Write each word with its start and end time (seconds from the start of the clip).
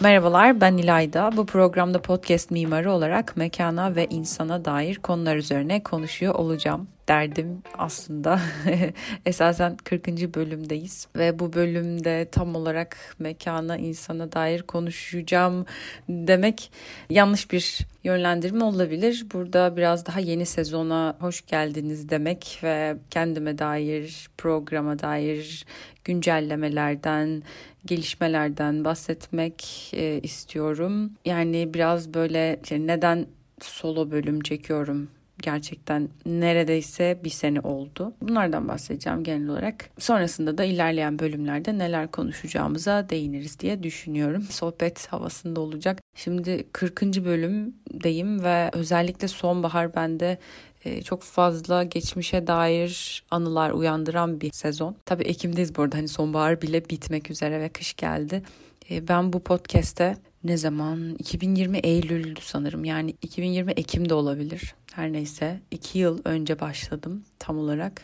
Merhabalar 0.00 0.60
ben 0.60 0.76
İlayda. 0.76 1.30
Bu 1.36 1.46
programda 1.46 2.02
podcast 2.02 2.50
mimarı 2.50 2.92
olarak 2.92 3.36
mekana 3.36 3.96
ve 3.96 4.06
insana 4.06 4.64
dair 4.64 4.96
konular 4.96 5.36
üzerine 5.36 5.82
konuşuyor 5.82 6.34
olacağım. 6.34 6.88
Derdim 7.08 7.62
aslında 7.78 8.40
esasen 9.26 9.76
40. 9.76 10.08
bölümdeyiz 10.34 11.08
ve 11.16 11.38
bu 11.38 11.52
bölümde 11.52 12.28
tam 12.32 12.54
olarak 12.54 12.96
mekana, 13.18 13.76
insana 13.76 14.32
dair 14.32 14.62
konuşacağım 14.62 15.66
demek 16.08 16.72
yanlış 17.10 17.52
bir 17.52 17.78
yönlendirme 18.04 18.64
olabilir. 18.64 19.26
Burada 19.32 19.76
biraz 19.76 20.06
daha 20.06 20.20
yeni 20.20 20.46
sezona 20.46 21.16
hoş 21.20 21.46
geldiniz 21.46 22.08
demek 22.08 22.60
ve 22.62 22.96
kendime 23.10 23.58
dair, 23.58 24.28
programa 24.38 24.98
dair 24.98 25.66
güncellemelerden, 26.04 27.42
gelişmelerden 27.86 28.84
bahsetmek 28.84 29.90
e, 29.92 30.20
istiyorum. 30.22 31.10
Yani 31.24 31.74
biraz 31.74 32.14
böyle 32.14 32.60
neden 32.70 33.26
solo 33.60 34.10
bölüm 34.10 34.40
çekiyorum 34.40 35.08
gerçekten 35.42 36.08
neredeyse 36.26 37.20
bir 37.24 37.30
sene 37.30 37.60
oldu. 37.60 38.12
Bunlardan 38.22 38.68
bahsedeceğim 38.68 39.24
genel 39.24 39.48
olarak. 39.48 39.90
Sonrasında 39.98 40.58
da 40.58 40.64
ilerleyen 40.64 41.18
bölümlerde 41.18 41.78
neler 41.78 42.10
konuşacağımıza 42.10 43.08
değiniriz 43.10 43.60
diye 43.60 43.82
düşünüyorum. 43.82 44.42
Sohbet 44.50 45.06
havasında 45.06 45.60
olacak. 45.60 46.00
Şimdi 46.14 46.66
40. 46.72 47.02
bölümdeyim 47.02 48.44
ve 48.44 48.70
özellikle 48.72 49.28
sonbahar 49.28 49.94
bende 49.94 50.38
e, 50.84 51.02
çok 51.02 51.22
fazla 51.22 51.82
geçmişe 51.82 52.46
dair 52.46 53.22
anılar 53.30 53.70
uyandıran 53.70 54.40
bir 54.40 54.52
sezon. 54.52 54.96
Tabii 55.06 55.24
Ekim'deyiz 55.24 55.76
bu 55.76 55.82
arada 55.82 55.96
hani 55.96 56.08
sonbahar 56.08 56.62
bile 56.62 56.84
bitmek 56.90 57.30
üzere 57.30 57.60
ve 57.60 57.68
kış 57.68 57.94
geldi. 57.94 58.42
E, 58.90 59.08
ben 59.08 59.32
bu 59.32 59.40
podcast'te 59.40 60.16
ne 60.44 60.56
zaman 60.56 61.16
2020 61.18 61.78
Eylül'dü 61.78 62.40
sanırım 62.42 62.84
yani 62.84 63.14
2020 63.22 63.72
Ekim'de 63.72 64.14
olabilir 64.14 64.74
her 64.98 65.12
neyse 65.12 65.60
2 65.70 65.98
yıl 65.98 66.20
önce 66.24 66.60
başladım 66.60 67.24
tam 67.38 67.58
olarak. 67.58 68.02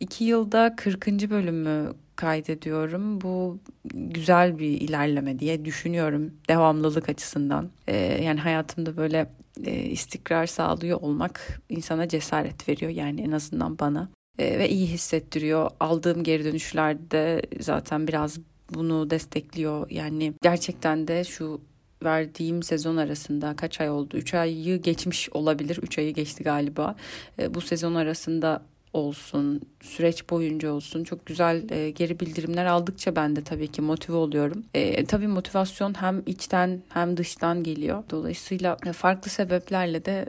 2 0.00 0.24
yılda 0.24 0.76
40. 0.76 1.06
bölümü 1.30 1.92
kaydediyorum. 2.16 3.20
Bu 3.20 3.58
güzel 3.94 4.58
bir 4.58 4.80
ilerleme 4.80 5.38
diye 5.38 5.64
düşünüyorum 5.64 6.32
devamlılık 6.48 7.08
açısından. 7.08 7.70
Ee, 7.86 7.96
yani 7.96 8.40
hayatımda 8.40 8.96
böyle 8.96 9.30
e, 9.64 9.74
istikrar 9.74 10.46
sağlıyor 10.46 11.00
olmak 11.00 11.60
insana 11.68 12.08
cesaret 12.08 12.68
veriyor 12.68 12.90
yani 12.90 13.20
en 13.20 13.32
azından 13.32 13.78
bana. 13.78 14.08
E, 14.38 14.58
ve 14.58 14.68
iyi 14.68 14.86
hissettiriyor. 14.86 15.70
Aldığım 15.80 16.22
geri 16.24 16.44
dönüşlerde 16.44 17.42
zaten 17.60 18.08
biraz 18.08 18.38
bunu 18.74 19.10
destekliyor. 19.10 19.90
Yani 19.90 20.32
gerçekten 20.42 21.08
de 21.08 21.24
şu 21.24 21.60
verdiğim 22.04 22.62
sezon 22.62 22.96
arasında 22.96 23.56
kaç 23.56 23.80
ay 23.80 23.90
oldu? 23.90 24.16
3 24.16 24.34
ayı 24.34 24.82
geçmiş 24.82 25.30
olabilir. 25.30 25.78
3 25.82 25.98
ayı 25.98 26.14
geçti 26.14 26.44
galiba. 26.44 26.96
E, 27.38 27.54
bu 27.54 27.60
sezon 27.60 27.94
arasında 27.94 28.62
olsun, 28.92 29.60
süreç 29.80 30.30
boyunca 30.30 30.72
olsun 30.72 31.04
çok 31.04 31.26
güzel 31.26 31.70
e, 31.70 31.90
geri 31.90 32.20
bildirimler 32.20 32.66
aldıkça 32.66 33.16
ben 33.16 33.36
de 33.36 33.44
tabii 33.44 33.68
ki 33.68 33.82
motive 33.82 34.16
oluyorum. 34.16 34.64
E, 34.74 35.04
tabii 35.04 35.26
motivasyon 35.26 35.94
hem 36.00 36.22
içten 36.26 36.82
hem 36.88 37.16
dıştan 37.16 37.62
geliyor. 37.62 38.02
Dolayısıyla 38.10 38.76
e, 38.86 38.92
farklı 38.92 39.30
sebeplerle 39.30 40.04
de 40.04 40.26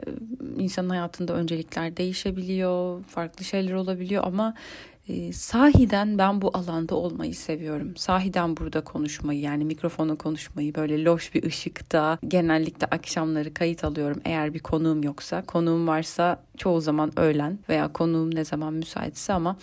insanın 0.58 0.90
hayatında 0.90 1.32
öncelikler 1.32 1.96
değişebiliyor, 1.96 3.04
farklı 3.04 3.44
şeyler 3.44 3.72
olabiliyor 3.72 4.24
ama 4.26 4.54
e, 5.10 5.32
sahiden 5.32 6.18
ben 6.18 6.42
bu 6.42 6.50
alanda 6.54 6.94
olmayı 6.94 7.34
seviyorum. 7.34 7.96
Sahiden 7.96 8.56
burada 8.56 8.80
konuşmayı 8.84 9.40
yani 9.40 9.64
mikrofona 9.64 10.14
konuşmayı 10.14 10.74
böyle 10.74 11.04
loş 11.04 11.34
bir 11.34 11.42
ışıkta 11.42 12.18
genellikle 12.28 12.86
akşamları 12.86 13.54
kayıt 13.54 13.84
alıyorum 13.84 14.20
eğer 14.24 14.54
bir 14.54 14.58
konuğum 14.58 15.02
yoksa. 15.02 15.42
Konuğum 15.42 15.88
varsa 15.88 16.42
çoğu 16.56 16.80
zaman 16.80 17.20
öğlen 17.20 17.58
veya 17.68 17.92
konuğum 17.92 18.34
ne 18.34 18.44
zaman 18.44 18.74
müsaitse 18.74 19.32
ama 19.32 19.56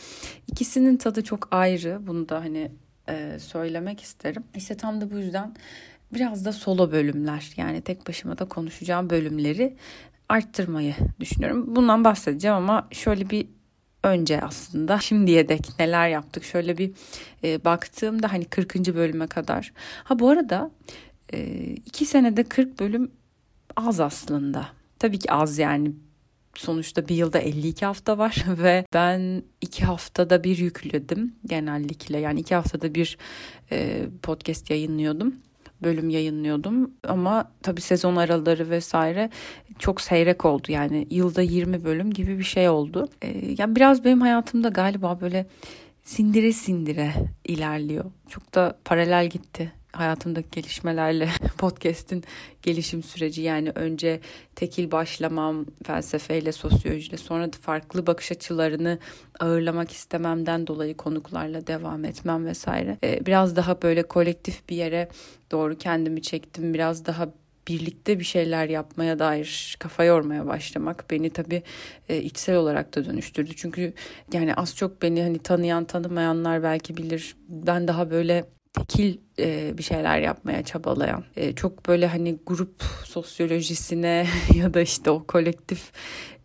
ikisinin 0.47 0.97
tadı 0.97 1.23
çok 1.23 1.47
ayrı. 1.51 1.99
Bunu 2.07 2.29
da 2.29 2.39
hani 2.39 2.71
e, 3.09 3.39
söylemek 3.39 4.01
isterim. 4.01 4.43
İşte 4.55 4.77
tam 4.77 5.01
da 5.01 5.11
bu 5.11 5.17
yüzden 5.17 5.55
biraz 6.13 6.45
da 6.45 6.51
solo 6.51 6.91
bölümler 6.91 7.51
yani 7.57 7.81
tek 7.81 8.07
başıma 8.07 8.37
da 8.37 8.45
konuşacağım 8.45 9.09
bölümleri 9.09 9.75
arttırmayı 10.29 10.95
düşünüyorum. 11.19 11.75
Bundan 11.75 12.03
bahsedeceğim 12.03 12.57
ama 12.57 12.87
şöyle 12.91 13.29
bir 13.29 13.56
önce 14.07 14.41
aslında 14.41 14.99
şimdiye 14.99 15.49
dek 15.49 15.67
neler 15.79 16.09
yaptık 16.09 16.43
şöyle 16.43 16.77
bir 16.77 16.91
e, 17.43 17.65
baktığımda 17.65 18.33
hani 18.33 18.45
40. 18.45 18.75
bölüme 18.75 19.27
kadar. 19.27 19.73
Ha 20.03 20.19
bu 20.19 20.29
arada 20.29 20.71
e, 21.33 21.39
iki 21.85 22.05
senede 22.05 22.43
40 22.43 22.79
bölüm 22.79 23.11
az 23.75 23.99
aslında. 23.99 24.67
Tabii 24.99 25.19
ki 25.19 25.31
az 25.31 25.57
yani 25.57 25.91
sonuçta 26.55 27.07
bir 27.07 27.15
yılda 27.15 27.39
52 27.39 27.85
hafta 27.85 28.17
var 28.17 28.45
ve 28.47 28.85
ben 28.93 29.43
iki 29.61 29.85
haftada 29.85 30.43
bir 30.43 30.57
yükledim 30.57 31.35
genellikle 31.45 32.19
yani 32.19 32.39
iki 32.39 32.55
haftada 32.55 32.95
bir 32.95 33.17
e, 33.71 34.05
podcast 34.23 34.69
yayınlıyordum 34.69 35.35
bölüm 35.83 36.09
yayınlıyordum 36.09 36.91
ama 37.07 37.51
tabii 37.63 37.81
sezon 37.81 38.15
araları 38.15 38.69
vesaire 38.69 39.29
çok 39.79 40.01
seyrek 40.01 40.45
oldu 40.45 40.71
yani 40.71 41.07
yılda 41.09 41.41
20 41.41 41.83
bölüm 41.83 42.13
gibi 42.13 42.39
bir 42.39 42.43
şey 42.43 42.69
oldu. 42.69 43.07
Ee, 43.21 43.55
yani 43.57 43.75
biraz 43.75 44.05
benim 44.05 44.21
hayatımda 44.21 44.69
galiba 44.69 45.21
böyle 45.21 45.45
sindire 46.03 46.53
sindire 46.53 47.13
ilerliyor. 47.45 48.05
Çok 48.29 48.55
da 48.55 48.77
paralel 48.85 49.29
gitti 49.29 49.71
hayatımdaki 49.99 50.47
gelişmelerle 50.51 51.29
podcast'in 51.57 52.23
gelişim 52.61 53.03
süreci 53.03 53.41
yani 53.41 53.71
önce 53.75 54.19
tekil 54.55 54.91
başlamam 54.91 55.65
felsefeyle 55.85 56.51
sosyolojiyle 56.51 57.17
sonra 57.17 57.53
da 57.53 57.57
farklı 57.61 58.07
bakış 58.07 58.31
açılarını 58.31 58.99
ağırlamak 59.39 59.91
istememden 59.91 60.67
dolayı 60.67 60.97
konuklarla 60.97 61.67
devam 61.67 62.05
etmem 62.05 62.45
vesaire 62.45 62.97
ee, 63.03 63.25
biraz 63.25 63.55
daha 63.55 63.81
böyle 63.81 64.03
kolektif 64.03 64.69
bir 64.69 64.75
yere 64.75 65.09
doğru 65.51 65.77
kendimi 65.77 66.21
çektim 66.21 66.73
biraz 66.73 67.05
daha 67.05 67.27
birlikte 67.67 68.19
bir 68.19 68.23
şeyler 68.23 68.69
yapmaya 68.69 69.19
dair 69.19 69.75
kafa 69.79 70.03
yormaya 70.03 70.47
başlamak 70.47 71.05
beni 71.11 71.29
tabii 71.29 71.63
e, 72.09 72.17
içsel 72.21 72.55
olarak 72.55 72.95
da 72.95 73.05
dönüştürdü. 73.05 73.55
Çünkü 73.55 73.93
yani 74.33 74.53
az 74.53 74.75
çok 74.75 75.01
beni 75.01 75.23
hani 75.23 75.39
tanıyan 75.39 75.85
tanımayanlar 75.85 76.63
belki 76.63 76.97
bilir. 76.97 77.35
Ben 77.49 77.87
daha 77.87 78.11
böyle 78.11 78.45
tekil 78.79 79.17
e, 79.39 79.77
bir 79.77 79.83
şeyler 79.83 80.19
yapmaya 80.19 80.63
çabalayan 80.63 81.23
e, 81.35 81.55
çok 81.55 81.87
böyle 81.87 82.07
hani 82.07 82.37
grup 82.45 82.83
sosyolojisine 83.05 84.27
ya 84.55 84.73
da 84.73 84.81
işte 84.81 85.09
o 85.09 85.23
kolektif 85.23 85.91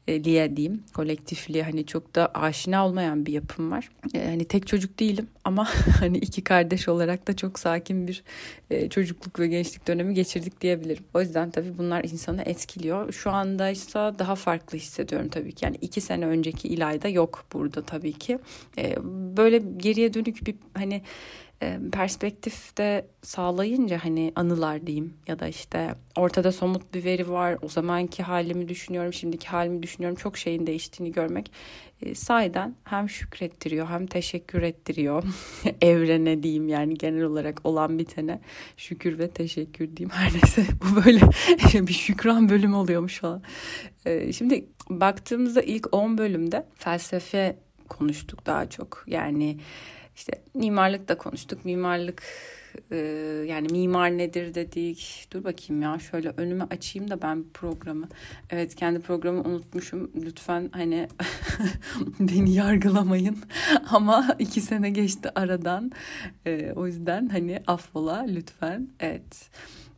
liye 0.08 0.56
diyeyim 0.56 0.84
kolektifliğe 0.94 1.64
hani 1.64 1.86
çok 1.86 2.14
da 2.14 2.30
aşina 2.34 2.86
olmayan 2.86 3.26
bir 3.26 3.32
yapım 3.32 3.70
var. 3.70 3.88
E, 4.14 4.26
hani 4.26 4.44
tek 4.44 4.66
çocuk 4.66 5.00
değilim 5.00 5.28
ama 5.44 5.68
hani 6.00 6.18
iki 6.18 6.44
kardeş 6.44 6.88
olarak 6.88 7.28
da 7.28 7.36
çok 7.36 7.58
sakin 7.58 8.06
bir 8.06 8.24
e, 8.70 8.88
çocukluk 8.88 9.40
ve 9.40 9.46
gençlik 9.46 9.88
dönemi 9.88 10.14
geçirdik 10.14 10.60
diyebilirim. 10.60 11.04
O 11.14 11.20
yüzden 11.20 11.50
tabii 11.50 11.78
bunlar 11.78 12.04
insanı 12.04 12.42
etkiliyor. 12.42 13.12
Şu 13.12 13.30
anda 13.30 13.70
ise 13.70 13.98
daha 13.98 14.34
farklı 14.34 14.78
hissediyorum 14.78 15.28
tabii 15.28 15.52
ki. 15.52 15.64
Yani 15.64 15.76
iki 15.80 16.00
sene 16.00 16.26
önceki 16.26 16.68
İlayda 16.68 17.08
yok 17.08 17.44
burada 17.52 17.82
tabii 17.82 18.12
ki. 18.12 18.38
E, 18.78 18.96
böyle 19.36 19.62
geriye 19.76 20.14
dönük 20.14 20.46
bir 20.46 20.54
hani 20.74 21.02
perspektifte 21.92 23.06
sağlayınca 23.22 24.04
hani 24.04 24.32
anılar 24.36 24.86
diyeyim 24.86 25.14
ya 25.26 25.38
da 25.38 25.48
işte 25.48 25.94
ortada 26.16 26.52
somut 26.52 26.94
bir 26.94 27.04
veri 27.04 27.30
var 27.30 27.58
o 27.62 27.68
zamanki 27.68 28.22
halimi 28.22 28.68
düşünüyorum 28.68 29.12
şimdiki 29.12 29.48
halimi 29.48 29.82
düşünüyorum 29.82 30.16
çok 30.16 30.38
şeyin 30.38 30.66
değiştiğini 30.66 31.12
görmek 31.12 31.52
e, 32.02 32.14
sahiden 32.14 32.74
hem 32.84 33.08
şükrettiriyor 33.08 33.86
hem 33.86 34.06
teşekkür 34.06 34.62
ettiriyor. 34.62 35.24
Evrene 35.80 36.42
diyeyim 36.42 36.68
yani 36.68 36.94
genel 36.94 37.22
olarak 37.22 37.60
olan 37.64 37.98
bitene 37.98 38.40
şükür 38.76 39.18
ve 39.18 39.30
teşekkür 39.30 39.96
diyeyim. 39.96 40.10
Her 40.10 40.32
neyse 40.32 40.66
bu 40.82 41.04
böyle 41.04 41.20
bir 41.86 41.92
şükran 41.92 42.48
bölüm 42.48 42.74
oluyormuş 42.74 43.18
falan. 43.18 43.42
E, 44.06 44.32
şimdi 44.32 44.64
baktığımızda 44.90 45.62
ilk 45.62 45.94
10 45.94 46.18
bölümde 46.18 46.66
felsefe 46.74 47.56
konuştuk 47.88 48.46
daha 48.46 48.70
çok. 48.70 49.04
Yani 49.06 49.58
işte 50.22 50.42
mimarlık 50.54 51.08
da 51.08 51.18
konuştuk. 51.18 51.64
Mimarlık 51.64 52.22
e, 52.90 52.96
yani 53.48 53.68
mimar 53.70 54.18
nedir 54.18 54.54
dedik. 54.54 55.28
Dur 55.32 55.44
bakayım 55.44 55.82
ya 55.82 55.98
şöyle 55.98 56.32
önüme 56.36 56.64
açayım 56.64 57.10
da 57.10 57.22
ben 57.22 57.44
programı. 57.54 58.08
Evet 58.50 58.74
kendi 58.74 59.00
programı 59.00 59.40
unutmuşum. 59.40 60.10
Lütfen 60.14 60.68
hani 60.72 61.08
beni 62.20 62.54
yargılamayın. 62.54 63.38
Ama 63.90 64.36
iki 64.38 64.60
sene 64.60 64.90
geçti 64.90 65.30
aradan. 65.34 65.92
E, 66.46 66.72
o 66.76 66.86
yüzden 66.86 67.28
hani 67.28 67.62
affola 67.66 68.26
lütfen. 68.28 68.88
Evet. 69.00 69.50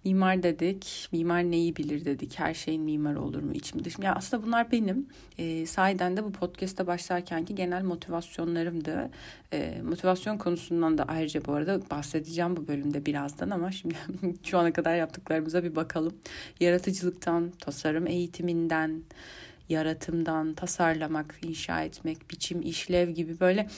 Mimar 0.05 0.43
dedik, 0.43 1.09
mimar 1.13 1.43
neyi 1.43 1.77
bilir 1.77 2.05
dedik, 2.05 2.39
her 2.39 2.55
şeyin 2.55 2.83
mimarı 2.83 3.23
olur 3.23 3.43
mu 3.43 3.53
içim 3.53 3.85
dışım. 3.85 4.05
Ya 4.05 4.15
aslında 4.15 4.47
bunlar 4.47 4.73
benim 4.73 5.07
e, 5.39 5.67
sahiden 5.67 6.17
de 6.17 6.25
bu 6.25 6.33
podcast'a 6.33 6.87
başlarkenki 6.87 7.55
genel 7.55 7.83
motivasyonlarımdı. 7.83 9.11
E, 9.53 9.81
motivasyon 9.83 10.39
konusundan 10.39 10.99
da 10.99 11.05
ayrıca 11.05 11.45
bu 11.45 11.53
arada 11.53 11.81
bahsedeceğim 11.91 12.57
bu 12.57 12.69
bölümde 12.69 13.07
birazdan 13.07 13.51
ama 13.51 13.73
şimdi 13.73 13.95
şu 14.43 14.59
ana 14.59 14.73
kadar 14.73 14.97
yaptıklarımıza 14.97 15.65
bir 15.65 15.77
bakalım. 15.77 16.15
Yaratıcılıktan, 16.61 17.51
tasarım 17.61 18.07
eğitiminden, 18.07 19.03
yaratımdan, 19.69 20.55
tasarlamak, 20.55 21.35
inşa 21.43 21.83
etmek, 21.83 22.31
biçim, 22.31 22.63
işlev 22.63 23.11
gibi 23.11 23.41
böyle 23.41 23.69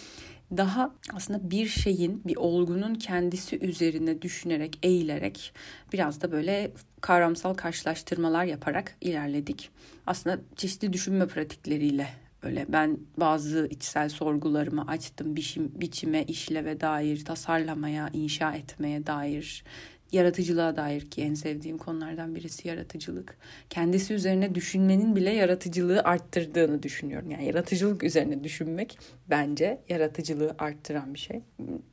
daha 0.57 0.95
aslında 1.13 1.51
bir 1.51 1.67
şeyin, 1.67 2.23
bir 2.25 2.37
olgunun 2.37 2.95
kendisi 2.95 3.59
üzerine 3.59 4.23
düşünerek, 4.23 4.79
eğilerek 4.83 5.53
biraz 5.93 6.21
da 6.21 6.33
böyle 6.33 6.71
kavramsal 7.01 7.55
karşılaştırmalar 7.55 8.45
yaparak 8.45 8.97
ilerledik. 9.01 9.71
Aslında 10.07 10.39
çeşitli 10.57 10.93
düşünme 10.93 11.27
pratikleriyle 11.27 12.09
böyle 12.43 12.67
ben 12.69 12.99
bazı 13.17 13.67
içsel 13.71 14.09
sorgularımı 14.09 14.87
açtım 14.87 15.37
biçim, 15.37 15.73
biçime, 15.75 16.25
işleve 16.25 16.81
dair, 16.81 17.25
tasarlamaya, 17.25 18.11
inşa 18.13 18.53
etmeye 18.53 19.07
dair 19.07 19.65
yaratıcılığa 20.13 20.77
dair 20.77 21.11
ki 21.11 21.23
en 21.23 21.35
sevdiğim 21.35 21.79
konulardan 21.79 22.35
birisi 22.35 22.69
yaratıcılık. 22.69 23.37
Kendisi 23.71 24.15
üzerine 24.15 24.55
düşünmenin 24.55 25.17
bile 25.17 25.31
yaratıcılığı 25.31 26.01
arttırdığını 26.03 26.83
düşünüyorum. 26.83 27.31
Yani 27.31 27.47
yaratıcılık 27.47 28.03
üzerine 28.03 28.45
düşünmek 28.45 28.99
bence 29.31 29.81
yaratıcılığı 29.89 30.55
arttıran 30.59 31.15
bir 31.15 31.19
şey. 31.19 31.41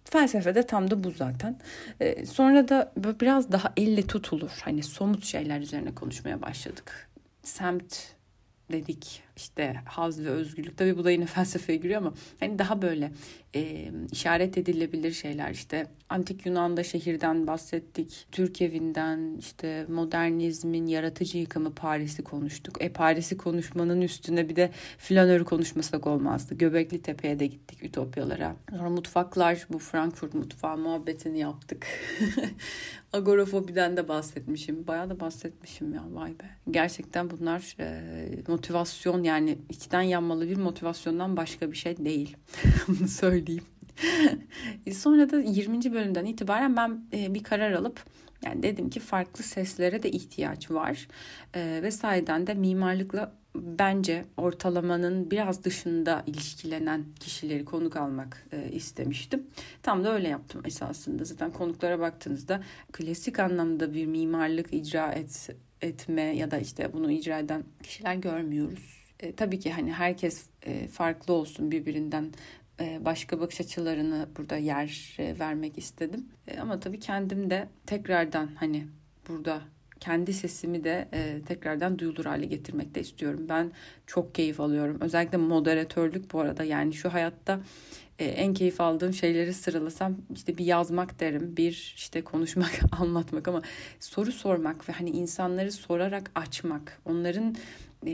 Felsefede 0.05 0.63
tam 0.63 0.91
da 0.91 1.03
bu 1.03 1.11
zaten. 1.11 1.59
Ee, 1.99 2.25
sonra 2.25 2.67
da 2.67 2.93
biraz 3.21 3.51
daha 3.51 3.73
elle 3.77 4.07
tutulur. 4.07 4.51
Hani 4.63 4.83
somut 4.83 5.25
şeyler 5.25 5.59
üzerine 5.59 5.95
konuşmaya 5.95 6.41
başladık. 6.41 7.09
Semt 7.43 8.13
dedik 8.71 9.23
işte 9.35 9.75
haz 9.85 10.25
ve 10.25 10.29
özgürlük. 10.29 10.77
Tabii 10.77 10.97
bu 10.97 11.03
da 11.03 11.11
yine 11.11 11.25
felsefeye 11.35 11.77
giriyor 11.77 12.01
ama 12.01 12.13
hani 12.39 12.59
daha 12.59 12.81
böyle 12.81 13.11
e, 13.55 13.91
işaret 14.11 14.57
edilebilir 14.57 15.11
şeyler. 15.11 15.51
İşte 15.51 15.87
antik 16.09 16.45
Yunan'da 16.45 16.83
şehirden 16.83 17.47
bahsettik. 17.47 18.27
Türk 18.31 18.61
evinden 18.61 19.37
işte 19.39 19.85
modernizmin 19.89 20.87
yaratıcı 20.87 21.37
yıkımı 21.37 21.75
Paris'i 21.75 22.23
konuştuk. 22.23 22.77
E 22.79 22.89
Paris'i 22.89 23.37
konuşmanın 23.37 24.01
üstüne 24.01 24.49
bir 24.49 24.55
de 24.55 24.71
flanörü 24.97 25.45
konuşmasak 25.45 26.07
olmazdı. 26.07 26.55
Göbekli 26.55 27.01
Tepe'ye 27.01 27.39
de 27.39 27.47
gittik 27.47 27.83
ütopyalara. 27.83 28.55
Sonra 28.69 28.89
mutfaklar 28.89 29.67
bu 29.69 29.79
Frankfurt 29.79 30.33
mutfağı 30.33 30.77
muhabbetini 30.77 31.39
yaptık. 31.39 31.87
Agorafobiden 33.13 33.97
de 33.97 34.07
bahsetmişim. 34.07 34.87
Bayağı 34.87 35.09
da 35.09 35.19
bahsetmişim 35.19 35.93
ya 35.93 36.03
vay 36.11 36.29
be. 36.29 36.45
Gerçekten 36.71 37.29
bunlar 37.29 37.75
e, 37.79 38.01
motivasyon 38.47 39.22
yani 39.23 39.57
içten 39.69 40.01
yanmalı 40.01 40.49
bir 40.49 40.57
motivasyondan 40.57 41.37
başka 41.37 41.71
bir 41.71 41.77
şey 41.77 41.97
değil. 41.97 42.37
Bunu 42.87 43.07
söyleyeyim. 43.07 43.63
Sonra 44.93 45.29
da 45.29 45.39
20. 45.39 45.93
bölümden 45.93 46.25
itibaren 46.25 46.77
ben 46.77 47.05
e, 47.13 47.33
bir 47.33 47.43
karar 47.43 47.71
alıp 47.71 48.03
yani 48.45 48.63
dedim 48.63 48.89
ki 48.89 48.99
farklı 48.99 49.43
seslere 49.43 50.03
de 50.03 50.11
ihtiyaç 50.11 50.71
var. 50.71 51.07
E, 51.55 51.79
ve 51.83 51.91
sayeden 51.91 52.47
de 52.47 52.53
mimarlıkla 52.53 53.35
bence 53.55 54.25
ortalamanın 54.37 55.31
biraz 55.31 55.63
dışında 55.63 56.23
ilişkilenen 56.27 57.05
kişileri 57.19 57.65
konuk 57.65 57.95
almak 57.95 58.47
e, 58.51 58.71
istemiştim. 58.71 59.47
Tam 59.83 60.03
da 60.03 60.13
öyle 60.13 60.27
yaptım 60.27 60.61
esasında. 60.65 61.25
Zaten 61.25 61.51
konuklara 61.51 61.99
baktığınızda 61.99 62.63
klasik 62.91 63.39
anlamda 63.39 63.93
bir 63.93 64.05
mimarlık 64.05 64.73
icra 64.73 65.11
et, 65.11 65.49
etme 65.81 66.21
ya 66.21 66.51
da 66.51 66.57
işte 66.57 66.93
bunu 66.93 67.11
icra 67.11 67.39
eden 67.39 67.63
kişiler 67.83 68.15
görmüyoruz 68.15 69.02
e, 69.23 69.35
tabii 69.35 69.59
ki 69.59 69.71
hani 69.71 69.93
herkes 69.93 70.45
e, 70.65 70.87
farklı 70.87 71.33
olsun 71.33 71.71
birbirinden 71.71 72.31
e, 72.79 73.05
başka 73.05 73.39
bakış 73.39 73.61
açılarını 73.61 74.27
burada 74.37 74.57
yer 74.57 75.15
e, 75.19 75.39
vermek 75.39 75.77
istedim. 75.77 76.25
E, 76.47 76.59
ama 76.59 76.79
tabii 76.79 76.99
kendim 76.99 77.49
de 77.49 77.67
tekrardan 77.85 78.49
hani 78.55 78.87
burada 79.27 79.61
kendi 79.99 80.33
sesimi 80.33 80.83
de 80.83 81.07
e, 81.13 81.41
tekrardan 81.45 81.99
duyulur 81.99 82.25
hale 82.25 82.45
getirmek 82.45 82.95
de 82.95 83.01
istiyorum. 83.01 83.45
Ben 83.49 83.71
çok 84.07 84.35
keyif 84.35 84.59
alıyorum. 84.59 84.97
Özellikle 85.01 85.37
moderatörlük 85.37 86.33
bu 86.33 86.39
arada 86.39 86.63
yani 86.63 86.93
şu 86.93 87.13
hayatta 87.13 87.59
e, 88.19 88.25
en 88.25 88.53
keyif 88.53 88.81
aldığım 88.81 89.13
şeyleri 89.13 89.53
sıralasam 89.53 90.17
işte 90.33 90.57
bir 90.57 90.65
yazmak 90.65 91.19
derim, 91.19 91.57
bir 91.57 91.93
işte 91.95 92.21
konuşmak, 92.21 92.79
anlatmak 92.99 93.47
ama 93.47 93.61
soru 93.99 94.31
sormak 94.31 94.89
ve 94.89 94.93
hani 94.93 95.09
insanları 95.09 95.71
sorarak 95.71 96.31
açmak, 96.35 97.01
onların 97.05 97.55
e, 98.07 98.13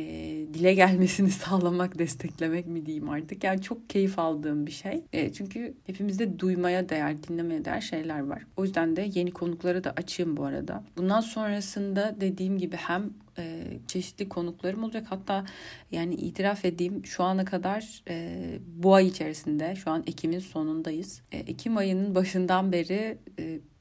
dile 0.53 0.73
gelmesini 0.73 1.31
sağlamak, 1.31 1.99
desteklemek 1.99 2.67
mi 2.67 2.85
diyeyim 2.85 3.09
artık. 3.09 3.43
Yani 3.43 3.61
çok 3.61 3.89
keyif 3.89 4.19
aldığım 4.19 4.65
bir 4.67 4.71
şey. 4.71 5.03
E, 5.13 5.33
çünkü 5.33 5.73
hepimizde 5.87 6.39
duymaya 6.39 6.89
değer, 6.89 7.23
dinlemeye 7.23 7.65
değer 7.65 7.81
şeyler 7.81 8.19
var. 8.19 8.45
O 8.57 8.63
yüzden 8.63 8.95
de 8.95 9.09
yeni 9.13 9.31
konukları 9.31 9.83
da 9.83 9.91
açayım 9.91 10.37
bu 10.37 10.45
arada. 10.45 10.83
Bundan 10.97 11.21
sonrasında 11.21 12.15
dediğim 12.21 12.57
gibi 12.57 12.75
hem 12.75 13.09
e, 13.37 13.63
çeşitli 13.87 14.29
konuklarım 14.29 14.83
olacak. 14.83 15.05
Hatta 15.09 15.45
yani 15.91 16.15
itiraf 16.15 16.65
edeyim 16.65 17.05
şu 17.05 17.23
ana 17.23 17.45
kadar 17.45 18.03
e, 18.09 18.35
bu 18.67 18.95
ay 18.95 19.07
içerisinde 19.07 19.75
şu 19.75 19.91
an 19.91 20.03
Ekim'in 20.07 20.39
sonundayız. 20.39 21.21
E, 21.31 21.37
Ekim 21.37 21.77
ayının 21.77 22.15
başından 22.15 22.71
beri 22.71 23.17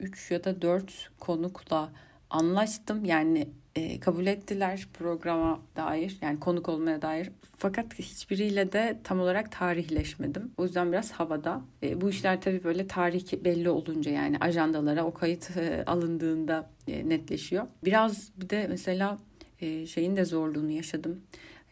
3 0.01 0.31
e, 0.31 0.35
ya 0.35 0.45
da 0.45 0.63
4 0.63 1.11
konukla 1.19 1.93
anlaştım. 2.31 3.05
Yani 3.05 3.49
e, 3.79 4.01
kabul 4.01 4.27
ettiler 4.27 4.87
programa 4.95 5.61
dair 5.77 6.17
yani 6.23 6.41
konuk 6.41 6.69
olmaya 6.69 7.03
dair. 7.03 7.31
Fakat 7.57 7.99
hiçbiriyle 7.99 8.73
de 8.73 8.99
tam 9.05 9.21
olarak 9.21 9.53
tarihleşmedim. 9.53 10.51
O 10.57 10.65
yüzden 10.65 10.93
biraz 10.93 11.13
havada. 11.13 11.61
E, 11.83 12.01
bu 12.01 12.11
işler 12.11 12.41
tabii 12.41 12.65
böyle 12.65 12.87
tarih 12.87 13.45
belli 13.45 13.71
olunca 13.71 14.11
yani 14.11 14.37
ajandalara 14.41 15.05
o 15.05 15.15
kayıt 15.15 15.57
e, 15.57 15.85
alındığında 15.87 16.71
e, 16.89 17.09
netleşiyor. 17.09 17.67
Biraz 17.85 18.31
bir 18.37 18.51
de 18.51 18.67
mesela 18.69 19.19
e, 19.61 19.87
şeyin 19.87 20.17
de 20.17 20.25
zorluğunu 20.25 20.71
yaşadım. 20.71 21.21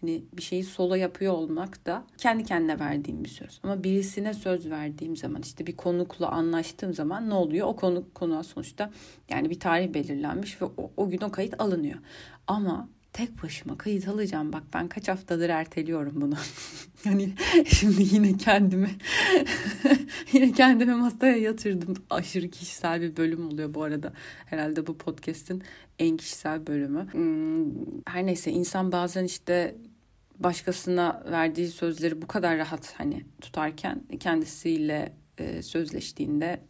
Hani 0.07 0.25
bir 0.33 0.43
şeyi 0.43 0.65
solo 0.65 0.95
yapıyor 0.95 1.33
olmak 1.33 1.87
da 1.87 2.05
kendi 2.19 2.45
kendine 2.45 2.79
verdiğim 2.81 3.25
bir 3.25 3.29
söz. 3.29 3.61
Ama 3.63 3.85
birisine 3.85 4.35
söz 4.35 4.71
verdiğim 4.71 5.17
zaman 5.17 5.43
işte 5.43 5.67
bir 5.67 5.77
konukla 5.77 6.29
anlaştığım 6.29 6.95
zaman 6.95 7.31
ne 7.31 7.35
oluyor? 7.35 7.67
O 7.69 7.77
konuk 7.77 8.15
konuğa 8.15 8.43
sonuçta 8.43 8.91
yani 9.29 9.51
bir 9.51 9.61
tarih 9.61 9.95
belirlenmiş 9.95 10.63
ve 10.63 10.65
o, 10.65 10.91
o 10.97 11.09
gün 11.09 11.21
o 11.21 11.31
kayıt 11.31 11.61
alınıyor. 11.61 11.99
Ama 12.47 12.89
tek 13.17 13.43
başıma 13.43 13.79
kayıt 13.79 14.09
alacağım. 14.09 14.53
Bak 14.53 14.63
ben 14.75 14.89
kaç 14.89 15.09
haftadır 15.09 15.49
erteliyorum 15.49 16.21
bunu. 16.21 16.35
hani 17.05 17.33
şimdi 17.67 18.15
yine 18.15 18.37
kendimi 18.37 18.91
yine 20.33 20.53
kendimi 20.53 20.95
masaya 20.95 21.37
yatırdım. 21.37 21.95
Aşırı 22.11 22.51
kişisel 22.51 23.01
bir 23.01 23.17
bölüm 23.17 23.49
oluyor 23.49 23.75
bu 23.75 23.83
arada. 23.83 24.13
Herhalde 24.47 24.87
bu 24.87 24.99
podcast'in 24.99 25.63
en 25.99 26.17
kişisel 26.17 26.67
bölümü. 26.67 27.13
Hmm, 27.13 27.73
her 28.07 28.27
neyse 28.27 28.51
insan 28.51 28.93
bazen 28.93 29.25
işte 29.25 29.77
başkasına 30.39 31.23
verdiği 31.31 31.69
sözleri 31.69 32.23
bu 32.23 32.27
kadar 32.27 32.59
rahat 32.59 32.95
hani 32.99 33.25
tutarken 33.41 34.03
kendisiyle 34.21 35.13
e, 35.39 35.63
sözleştiğinde 35.63 36.61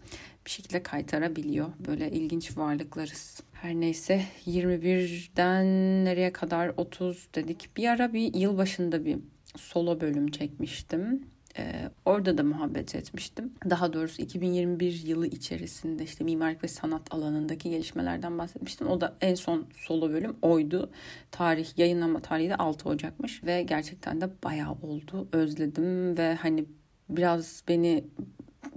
bir 0.46 0.50
şekilde 0.50 0.82
kaytarabiliyor. 0.82 1.68
Böyle 1.88 2.10
ilginç 2.10 2.56
varlıklarız. 2.56 3.40
Her 3.52 3.74
neyse 3.74 4.24
21'den 4.46 5.64
nereye 6.04 6.32
kadar 6.32 6.72
30 6.76 7.28
dedik. 7.34 7.76
Bir 7.76 7.88
ara 7.88 8.12
bir 8.12 8.34
yıl 8.34 8.58
başında 8.58 9.04
bir 9.04 9.18
solo 9.56 10.00
bölüm 10.00 10.30
çekmiştim. 10.30 11.26
Ee, 11.58 11.90
orada 12.04 12.38
da 12.38 12.42
muhabbet 12.42 12.94
etmiştim. 12.94 13.52
Daha 13.70 13.92
doğrusu 13.92 14.22
2021 14.22 15.02
yılı 15.06 15.26
içerisinde 15.26 16.04
işte 16.04 16.24
mimarlık 16.24 16.64
ve 16.64 16.68
sanat 16.68 17.14
alanındaki 17.14 17.70
gelişmelerden 17.70 18.38
bahsetmiştim. 18.38 18.86
O 18.86 19.00
da 19.00 19.16
en 19.20 19.34
son 19.34 19.66
solo 19.74 20.10
bölüm 20.10 20.36
oydu. 20.42 20.90
Tarih 21.30 21.78
yayınlama 21.78 22.20
tarihi 22.20 22.48
de 22.48 22.56
6 22.56 22.88
Ocak'mış 22.88 23.44
ve 23.44 23.62
gerçekten 23.62 24.20
de 24.20 24.30
bayağı 24.44 24.72
oldu. 24.72 25.28
Özledim 25.32 26.16
ve 26.16 26.34
hani 26.34 26.64
biraz 27.08 27.62
beni 27.68 28.04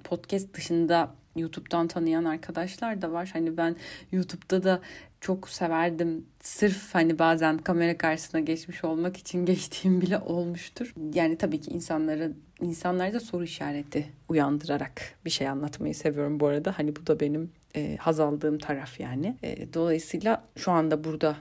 podcast 0.03 0.53
dışında 0.53 1.15
YouTube'dan 1.35 1.87
tanıyan 1.87 2.25
arkadaşlar 2.25 3.01
da 3.01 3.11
var. 3.11 3.29
Hani 3.33 3.57
ben 3.57 3.75
YouTube'da 4.11 4.63
da 4.63 4.81
çok 5.21 5.49
severdim. 5.49 6.25
Sırf 6.39 6.95
hani 6.95 7.19
bazen 7.19 7.57
kamera 7.57 7.97
karşısına 7.97 8.41
geçmiş 8.41 8.83
olmak 8.83 9.17
için 9.17 9.45
geçtiğim 9.45 10.01
bile 10.01 10.17
olmuştur. 10.17 10.93
Yani 11.13 11.37
tabii 11.37 11.61
ki 11.61 11.71
insanları 11.71 12.33
insanlarda 12.61 13.19
soru 13.19 13.43
işareti 13.43 14.05
uyandırarak 14.29 15.01
bir 15.25 15.29
şey 15.29 15.47
anlatmayı 15.49 15.95
seviyorum 15.95 16.39
bu 16.39 16.47
arada. 16.47 16.79
Hani 16.79 16.95
bu 16.95 17.07
da 17.07 17.19
benim 17.19 17.51
e, 17.75 17.97
haz 17.99 18.19
aldığım 18.19 18.57
taraf 18.57 18.99
yani. 18.99 19.37
E, 19.43 19.73
dolayısıyla 19.73 20.43
şu 20.55 20.71
anda 20.71 21.03
burada 21.03 21.35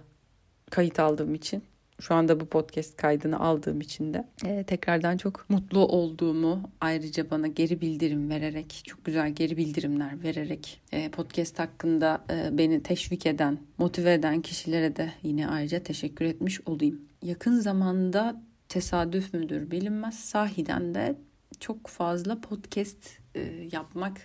kayıt 0.71 1.01
aldığım 1.01 1.35
için 1.35 1.63
şu 2.01 2.15
anda 2.15 2.41
bu 2.41 2.47
podcast 2.47 2.97
kaydını 2.97 3.41
aldığım 3.41 3.81
için 3.81 4.15
de 4.15 4.25
e, 4.45 4.65
tekrardan 4.65 5.17
çok 5.17 5.51
mutlu 5.51 5.87
olduğumu 5.87 6.71
ayrıca 6.81 7.31
bana 7.31 7.47
geri 7.47 7.81
bildirim 7.81 8.31
vererek 8.31 8.83
çok 8.87 9.05
güzel 9.05 9.31
geri 9.31 9.57
bildirimler 9.57 10.23
vererek 10.23 10.81
e, 10.93 11.09
podcast 11.09 11.59
hakkında 11.59 12.25
e, 12.31 12.59
beni 12.59 12.83
teşvik 12.83 13.27
eden 13.27 13.59
motive 13.79 14.13
eden 14.13 14.41
kişilere 14.41 14.97
de 14.97 15.13
yine 15.23 15.49
ayrıca 15.49 15.83
teşekkür 15.83 16.25
etmiş 16.25 16.61
olayım. 16.67 17.01
Yakın 17.23 17.61
zamanda 17.61 18.43
tesadüf 18.69 19.35
müdür 19.35 19.71
bilinmez 19.71 20.19
sahiden 20.19 20.95
de 20.95 21.17
çok 21.61 21.87
fazla 21.87 22.41
podcast 22.41 23.09
e, 23.35 23.41
yapmak 23.73 24.17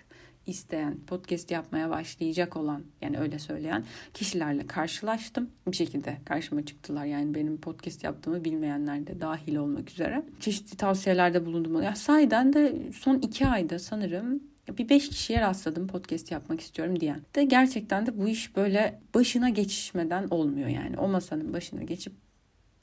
isteyen, 0.48 0.98
podcast 1.08 1.52
yapmaya 1.52 1.90
başlayacak 1.90 2.58
olan 2.58 2.84
yani 3.02 3.20
öyle 3.20 3.40
söyleyen 3.40 3.84
kişilerle 4.14 4.68
karşılaştım. 4.68 5.50
Bir 5.68 5.76
şekilde 5.76 6.18
karşıma 6.26 6.66
çıktılar. 6.66 7.06
Yani 7.06 7.36
benim 7.36 7.58
podcast 7.58 8.04
yaptığımı 8.04 8.46
bilmeyenler 8.46 9.08
de 9.08 9.22
dahil 9.22 9.56
olmak 9.56 9.90
üzere. 9.90 10.24
Çeşitli 10.40 10.78
tavsiyelerde 10.78 11.46
bulundum. 11.46 11.84
Ya 11.84 11.96
sahiden 11.96 12.54
de 12.54 12.92
son 12.94 13.20
iki 13.20 13.48
ayda 13.48 13.80
sanırım 13.80 14.44
bir 14.78 14.90
beş 14.90 15.10
kişiye 15.10 15.42
rastladım 15.42 15.88
podcast 15.88 16.32
yapmak 16.32 16.62
istiyorum 16.62 17.00
diyen. 17.00 17.22
De 17.36 17.44
gerçekten 17.44 18.06
de 18.06 18.18
bu 18.18 18.28
iş 18.28 18.56
böyle 18.56 19.00
başına 19.14 19.50
geçişmeden 19.50 20.28
olmuyor 20.30 20.70
yani. 20.70 20.98
O 20.98 21.08
masanın 21.08 21.54
başına 21.54 21.84
geçip 21.84 22.14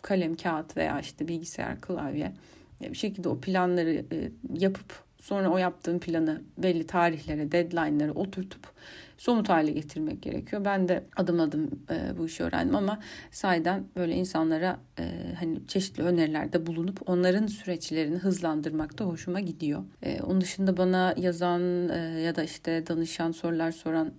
kalem, 0.03 0.35
kağıt 0.35 0.77
veya 0.77 1.01
işte 1.01 1.29
bilgisayar, 1.29 1.81
klavye 1.81 2.33
bir 2.81 2.95
şekilde 2.95 3.29
o 3.29 3.41
planları 3.41 3.91
e, 3.91 4.31
yapıp 4.59 5.11
Sonra 5.21 5.51
o 5.51 5.59
yaptığım 5.59 5.99
planı 5.99 6.43
belli 6.59 6.87
tarihlere, 6.87 7.53
deadline'lara 7.53 8.13
oturtup 8.13 8.73
somut 9.19 9.49
hale 9.49 9.73
getirmek 9.73 10.23
gerekiyor. 10.23 10.65
Ben 10.65 10.89
de 10.89 11.05
adım 11.17 11.41
adım 11.41 11.71
e, 11.91 12.19
bu 12.19 12.27
işi 12.27 12.43
öğrendim 12.43 12.77
ama 12.77 13.01
sayeden 13.31 13.85
böyle 13.97 14.15
insanlara 14.15 14.79
e, 14.99 15.35
hani 15.39 15.67
çeşitli 15.67 16.03
önerilerde 16.03 16.67
bulunup 16.67 17.09
onların 17.09 17.47
süreçlerini 17.47 18.17
hızlandırmak 18.17 18.99
da 18.99 19.05
hoşuma 19.05 19.41
gidiyor. 19.41 19.83
E, 20.03 20.21
onun 20.23 20.41
dışında 20.41 20.77
bana 20.77 21.15
yazan 21.17 21.89
e, 21.89 21.97
ya 22.21 22.37
da 22.37 22.43
işte 22.43 22.87
danışan 22.87 23.33
sorular 23.33 23.73
soran 23.73 24.13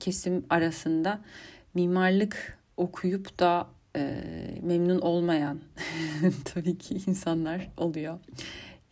kesim 0.00 0.44
arasında 0.50 1.20
mimarlık 1.74 2.58
okuyup 2.76 3.38
da 3.38 3.66
e, 3.96 4.22
memnun 4.62 5.00
olmayan 5.00 5.60
tabii 6.44 6.78
ki 6.78 6.94
insanlar 7.06 7.70
oluyor. 7.76 8.18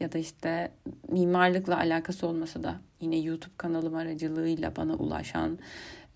Ya 0.00 0.12
da 0.12 0.18
işte 0.18 0.72
mimarlıkla 1.08 1.76
alakası 1.78 2.26
olmasa 2.26 2.62
da 2.62 2.80
yine 3.00 3.18
YouTube 3.18 3.54
kanalım 3.56 3.94
aracılığıyla 3.94 4.76
bana 4.76 4.94
ulaşan 4.94 5.58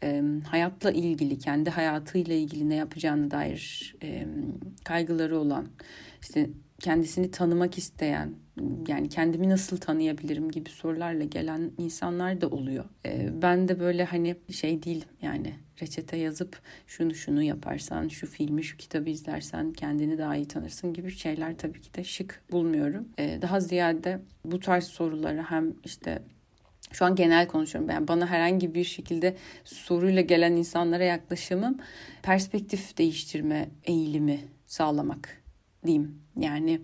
e, 0.03 0.23
hayatla 0.47 0.91
ilgili, 0.91 1.39
kendi 1.39 1.71
hayatıyla 1.71 2.35
ilgili 2.35 2.69
ne 2.69 2.75
yapacağını 2.75 3.31
dair 3.31 3.95
e, 4.03 4.27
kaygıları 4.85 5.39
olan, 5.39 5.69
işte 6.23 6.51
kendisini 6.81 7.31
tanımak 7.31 7.79
isteyen, 7.79 8.35
yani 8.89 9.09
kendimi 9.09 9.49
nasıl 9.49 9.77
tanıyabilirim 9.77 10.51
gibi 10.51 10.71
sorularla 10.71 11.25
gelen 11.25 11.71
insanlar 11.79 12.41
da 12.41 12.49
oluyor. 12.49 12.85
E, 13.07 13.43
ben 13.43 13.69
de 13.69 13.81
böyle 13.81 14.05
hani 14.05 14.37
şey 14.51 14.83
değil 14.83 15.05
yani 15.23 15.55
reçete 15.83 16.17
yazıp 16.17 16.59
şunu 16.87 17.15
şunu 17.15 17.43
yaparsan, 17.43 18.09
şu 18.09 18.27
filmi, 18.27 18.65
şu 18.65 18.77
kitabı 18.77 19.11
izlersen 19.11 19.73
kendini 19.73 20.19
daha 20.19 20.37
iyi 20.37 20.49
tanırsın 20.49 20.93
gibi 20.93 21.11
şeyler 21.11 21.59
tabii 21.59 21.81
ki 21.81 21.95
de 21.95 22.05
şık 22.05 22.43
bulmuyorum. 22.51 23.09
Ee, 23.19 23.39
daha 23.43 23.61
ziyade 23.61 24.21
bu 24.45 24.61
tarz 24.61 24.85
soruları 24.85 25.43
hem 25.43 25.75
işte 25.85 26.23
şu 26.93 27.05
an 27.05 27.15
genel 27.15 27.49
konuşuyorum. 27.49 27.91
Yani 27.91 28.09
bana 28.09 28.27
herhangi 28.27 28.75
bir 28.75 28.85
şekilde 28.85 29.37
soruyla 29.65 30.23
gelen 30.23 30.53
insanlara 30.53 31.05
yaklaşımım 31.05 31.79
perspektif 32.23 32.99
değiştirme 32.99 33.69
eğilimi 33.85 34.41
sağlamak 34.67 35.43
diyeyim. 35.87 36.23
Yani 36.37 36.81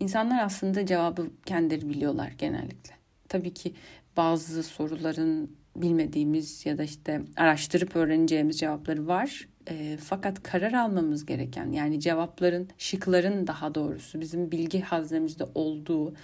insanlar 0.00 0.44
aslında 0.44 0.86
cevabı 0.86 1.30
kendileri 1.46 1.88
biliyorlar 1.88 2.32
genellikle. 2.38 2.94
Tabii 3.28 3.54
ki 3.54 3.74
bazı 4.16 4.62
soruların 4.62 5.50
bilmediğimiz 5.76 6.66
ya 6.66 6.78
da 6.78 6.84
işte 6.84 7.20
araştırıp 7.36 7.96
öğreneceğimiz 7.96 8.58
cevapları 8.58 9.06
var. 9.06 9.48
E, 9.70 9.96
fakat 10.04 10.42
karar 10.42 10.72
almamız 10.72 11.26
gereken 11.26 11.72
yani 11.72 12.00
cevapların, 12.00 12.68
şıkların 12.78 13.46
daha 13.46 13.74
doğrusu 13.74 14.20
bizim 14.20 14.50
bilgi 14.50 14.80
haznemizde 14.80 15.44
olduğu 15.54 16.14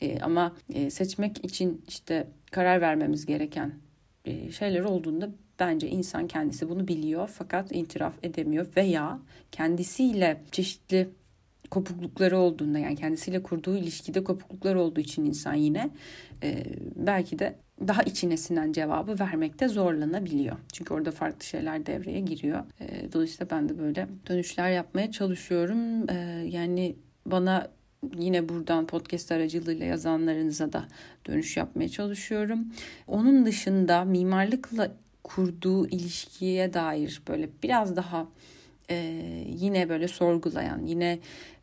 e, 0.00 0.20
ama 0.20 0.56
e, 0.74 0.90
seçmek 0.90 1.44
için 1.44 1.84
işte 1.88 2.28
karar 2.50 2.80
vermemiz 2.80 3.26
gereken 3.26 3.72
e, 4.24 4.52
şeyler 4.52 4.80
olduğunda 4.80 5.30
bence 5.60 5.88
insan 5.88 6.26
kendisi 6.26 6.68
bunu 6.68 6.88
biliyor 6.88 7.30
fakat 7.34 7.72
itiraf 7.72 8.14
edemiyor 8.22 8.66
veya 8.76 9.18
kendisiyle 9.52 10.42
çeşitli 10.52 11.08
kopuklukları 11.70 12.38
olduğunda 12.38 12.78
yani 12.78 12.96
kendisiyle 12.96 13.42
kurduğu 13.42 13.76
ilişkide 13.76 14.24
kopukluklar 14.24 14.74
olduğu 14.74 15.00
için 15.00 15.24
insan 15.24 15.54
yine 15.54 15.90
e, 16.42 16.64
belki 16.96 17.38
de 17.38 17.54
daha 17.86 18.02
içine 18.02 18.36
sinen 18.36 18.72
cevabı 18.72 19.18
vermekte 19.20 19.68
zorlanabiliyor. 19.68 20.56
Çünkü 20.72 20.94
orada 20.94 21.10
farklı 21.10 21.44
şeyler 21.44 21.86
devreye 21.86 22.20
giriyor. 22.20 22.64
E, 22.80 23.12
dolayısıyla 23.12 23.50
ben 23.50 23.68
de 23.68 23.78
böyle 23.78 24.08
dönüşler 24.28 24.70
yapmaya 24.70 25.10
çalışıyorum. 25.10 26.10
E, 26.10 26.14
yani 26.48 26.96
bana 27.26 27.68
yine 28.18 28.48
buradan 28.48 28.86
podcast 28.86 29.32
aracılığıyla 29.32 29.86
yazanlarınıza 29.86 30.72
da 30.72 30.84
dönüş 31.26 31.56
yapmaya 31.56 31.88
çalışıyorum. 31.88 32.64
Onun 33.06 33.46
dışında 33.46 34.04
mimarlıkla 34.04 34.92
kurduğu 35.24 35.88
ilişkiye 35.88 36.74
dair 36.74 37.22
böyle 37.28 37.48
biraz 37.62 37.96
daha 37.96 38.28
e, 38.90 38.96
yine 39.46 39.88
böyle 39.88 40.08
sorgulayan, 40.08 40.86
yine 40.86 41.18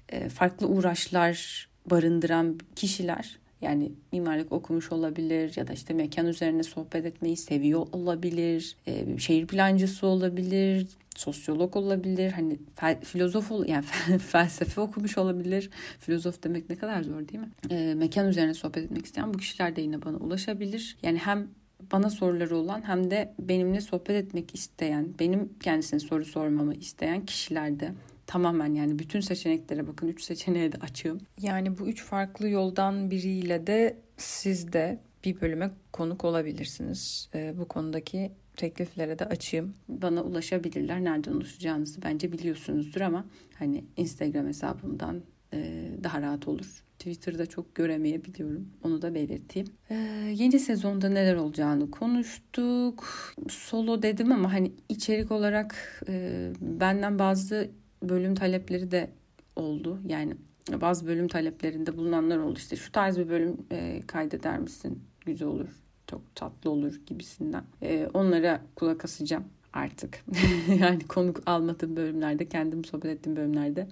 e, 0.09 0.29
farklı 0.29 0.67
uğraşlar 0.67 1.67
barındıran 1.85 2.59
kişiler 2.75 3.39
yani 3.61 3.91
mimarlık 4.11 4.51
okumuş 4.51 4.91
olabilir 4.91 5.53
ya 5.55 5.67
da 5.67 5.73
işte 5.73 5.93
mekan 5.93 6.27
üzerine 6.27 6.63
sohbet 6.63 7.05
etmeyi 7.05 7.37
seviyor 7.37 7.87
olabilir. 7.91 8.75
E, 8.87 9.17
şehir 9.17 9.47
plancısı 9.47 10.07
olabilir, 10.07 10.87
sosyolog 11.15 11.75
olabilir. 11.75 12.31
Hani 12.31 12.59
fel, 12.75 13.01
filozof 13.01 13.51
ol, 13.51 13.65
yani 13.67 13.85
felsefe 14.19 14.81
okumuş 14.81 15.17
olabilir. 15.17 15.69
Filozof 15.99 16.43
demek 16.43 16.69
ne 16.69 16.75
kadar 16.75 17.03
zor 17.03 17.27
değil 17.27 17.39
mi? 17.39 17.49
E, 17.69 17.93
mekan 17.93 18.27
üzerine 18.27 18.53
sohbet 18.53 18.83
etmek 18.83 19.05
isteyen 19.05 19.33
bu 19.33 19.37
kişiler 19.37 19.75
de 19.75 19.81
yine 19.81 20.01
bana 20.01 20.17
ulaşabilir. 20.17 20.97
Yani 21.03 21.17
hem 21.17 21.47
bana 21.91 22.09
soruları 22.09 22.57
olan 22.57 22.81
hem 22.81 23.11
de 23.11 23.33
benimle 23.39 23.81
sohbet 23.81 24.09
etmek 24.25 24.55
isteyen, 24.55 25.07
benim 25.19 25.53
kendisine 25.59 25.99
soru 25.99 26.25
sormamı 26.25 26.73
isteyen 26.73 27.25
kişiler 27.25 27.79
de 27.79 27.91
tamamen 28.27 28.73
yani 28.73 28.99
bütün 28.99 29.19
seçeneklere 29.19 29.87
bakın. 29.87 30.07
Üç 30.07 30.23
seçeneğe 30.23 30.71
de 30.71 30.77
açığım. 30.77 31.19
Yani 31.41 31.77
bu 31.77 31.87
üç 31.87 32.03
farklı 32.03 32.49
yoldan 32.49 33.11
biriyle 33.11 33.67
de 33.67 33.97
siz 34.17 34.73
de 34.73 34.99
bir 35.23 35.41
bölüme 35.41 35.71
konuk 35.93 36.25
olabilirsiniz. 36.25 37.29
Ee, 37.35 37.53
bu 37.57 37.67
konudaki 37.67 38.31
tekliflere 38.55 39.19
de 39.19 39.25
açayım. 39.25 39.73
Bana 39.89 40.23
ulaşabilirler. 40.23 41.03
Nereden 41.03 41.31
ulaşacağınızı 41.31 42.01
bence 42.01 42.31
biliyorsunuzdur 42.31 43.01
ama 43.01 43.25
hani 43.59 43.83
Instagram 43.97 44.47
hesabımdan 44.47 45.21
e, 45.53 45.89
daha 46.03 46.21
rahat 46.21 46.47
olur. 46.47 46.84
Twitter'da 47.05 47.45
çok 47.45 47.75
göremeyebiliyorum. 47.75 48.67
Onu 48.83 49.01
da 49.01 49.15
belirteyim. 49.15 49.67
Ee, 49.89 49.95
yeni 50.33 50.59
sezonda 50.59 51.09
neler 51.09 51.35
olacağını 51.35 51.91
konuştuk. 51.91 53.07
Solo 53.49 54.01
dedim 54.01 54.31
ama 54.31 54.53
hani 54.53 54.71
içerik 54.89 55.31
olarak 55.31 55.75
e, 56.07 56.51
benden 56.61 57.19
bazı 57.19 57.69
bölüm 58.03 58.35
talepleri 58.35 58.91
de 58.91 59.09
oldu. 59.55 59.99
Yani 60.07 60.33
bazı 60.81 61.07
bölüm 61.07 61.27
taleplerinde 61.27 61.97
bulunanlar 61.97 62.37
oldu. 62.37 62.59
İşte 62.59 62.75
şu 62.75 62.91
tarz 62.91 63.17
bir 63.17 63.29
bölüm 63.29 63.57
e, 63.71 64.01
kaydeder 64.07 64.59
misin? 64.59 65.03
Güzel 65.25 65.47
olur, 65.47 65.69
çok 66.07 66.35
tatlı 66.35 66.69
olur 66.69 67.01
gibisinden. 67.05 67.63
E, 67.81 68.09
onlara 68.13 68.61
kulak 68.75 69.05
asacağım 69.05 69.43
artık. 69.73 70.23
yani 70.79 70.99
konuk 71.07 71.41
almadığım 71.45 71.95
bölümlerde, 71.95 72.49
kendim 72.49 72.85
sohbet 72.85 73.11
ettiğim 73.11 73.35
bölümlerde 73.35 73.87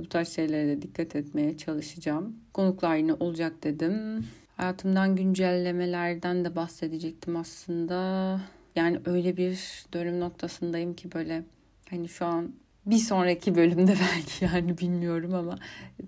bu 0.00 0.08
tarz 0.08 0.28
şeylere 0.28 0.68
de 0.68 0.82
dikkat 0.82 1.16
etmeye 1.16 1.56
çalışacağım. 1.56 2.36
Konuklar 2.52 2.96
yine 2.96 3.14
olacak 3.14 3.52
dedim. 3.62 4.26
Hayatımdan 4.56 5.16
güncellemelerden 5.16 6.44
de 6.44 6.56
bahsedecektim 6.56 7.36
aslında. 7.36 8.40
Yani 8.76 9.00
öyle 9.06 9.36
bir 9.36 9.84
dönüm 9.92 10.20
noktasındayım 10.20 10.94
ki 10.94 11.12
böyle 11.12 11.42
hani 11.90 12.08
şu 12.08 12.26
an 12.26 12.52
bir 12.86 12.98
sonraki 12.98 13.54
bölümde 13.54 13.94
belki 14.14 14.44
yani 14.44 14.78
bilmiyorum 14.78 15.34
ama 15.34 15.58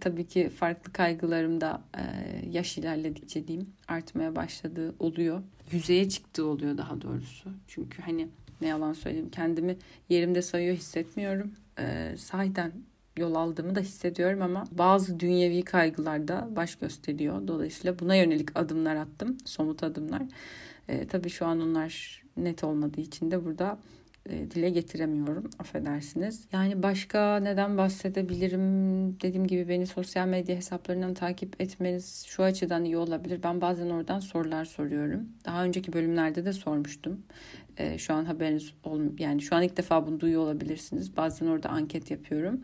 tabii 0.00 0.26
ki 0.26 0.49
farklı 0.49 0.92
kaygılarım 0.92 1.61
da 1.61 1.83
e, 1.99 2.02
yaş 2.50 2.78
ilerledikçe 2.78 3.49
diyeyim 3.49 3.71
artmaya 3.88 4.37
başladığı 4.37 4.95
oluyor. 4.99 5.42
Yüzeye 5.73 6.09
çıktığı 6.09 6.47
oluyor 6.47 6.78
daha 6.78 7.02
doğrusu. 7.02 7.50
Çünkü 7.68 8.02
hani 8.02 8.28
ne 8.61 8.66
yalan 8.68 8.92
söyleyeyim 8.92 9.30
kendimi 9.33 9.76
yerimde 10.09 10.42
sayıyor 10.42 10.76
hissetmiyorum. 10.76 11.52
E, 11.78 12.14
sahiden 12.18 12.73
yol 13.18 13.34
aldığımı 13.34 13.75
da 13.75 13.80
hissediyorum 13.80 14.42
ama 14.42 14.64
bazı 14.70 15.20
dünyevi 15.20 15.62
kaygılar 15.62 16.28
da 16.28 16.48
baş 16.56 16.76
gösteriyor. 16.76 17.48
Dolayısıyla 17.48 17.98
buna 17.98 18.14
yönelik 18.14 18.58
adımlar 18.58 18.96
attım. 18.96 19.37
Somut 19.44 19.82
adımlar. 19.82 20.22
E, 20.88 21.06
tabii 21.06 21.30
şu 21.30 21.46
an 21.46 21.60
onlar 21.60 22.22
net 22.37 22.64
olmadığı 22.64 23.00
için 23.00 23.30
de 23.30 23.44
burada 23.44 23.78
e, 24.28 24.50
dile 24.50 24.70
getiremiyorum. 24.70 25.50
Affedersiniz. 25.58 26.44
Yani 26.52 26.82
başka 26.82 27.37
neden 27.37 27.76
bahsedebilirim? 27.78 28.60
Dediğim 29.20 29.46
gibi 29.46 29.68
beni 29.68 29.87
sosyal 29.87 30.28
medya 30.28 30.56
hesaplarından 30.56 31.14
takip 31.14 31.60
etmeniz 31.60 32.25
şu 32.28 32.42
açıdan 32.42 32.84
iyi 32.84 32.96
olabilir. 32.96 33.42
Ben 33.42 33.60
bazen 33.60 33.90
oradan 33.90 34.20
sorular 34.20 34.64
soruyorum. 34.64 35.28
Daha 35.44 35.64
önceki 35.64 35.92
bölümlerde 35.92 36.44
de 36.44 36.52
sormuştum. 36.52 37.22
E, 37.76 37.98
şu 37.98 38.14
an 38.14 38.25
haberiniz 38.25 38.72
ol 38.84 39.00
yani 39.18 39.42
şu 39.42 39.56
an 39.56 39.62
ilk 39.62 39.76
defa 39.76 40.06
bunu 40.06 40.20
duyuyor 40.20 40.42
olabilirsiniz. 40.42 41.16
Bazen 41.16 41.46
orada 41.46 41.68
anket 41.68 42.10
yapıyorum. 42.10 42.60